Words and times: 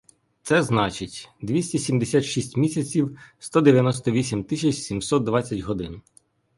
Це 0.41 0.63
значить— 0.63 1.29
двісті 1.41 1.79
сімдесят 1.79 2.23
шість 2.23 2.57
місяців, 2.57 3.19
сто 3.39 3.61
дев'яносто 3.61 4.11
вісім 4.11 4.43
тисяч 4.43 4.75
сімсот 4.75 5.23
двадцять 5.23 5.59
годин. 5.59 6.01